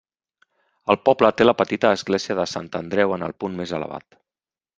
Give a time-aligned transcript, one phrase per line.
[0.93, 4.21] El poble té la petita església de Sant Andreu en el punt més elevat.